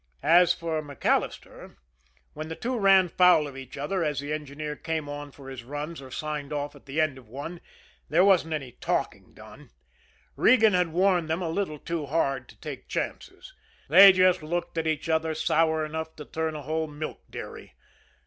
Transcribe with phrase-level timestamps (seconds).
[0.23, 1.75] As for MacAllister,
[2.33, 5.63] when the two ran foul of each other, as the engineer came on for his
[5.63, 7.61] runs or signed off at the end of one,
[8.09, 9.69] there wasn't any talking done.
[10.35, 13.53] Regan had warned them a little too hard to take chances.
[13.89, 17.75] They just looked at each other sour enough to turn a whole milk dairy.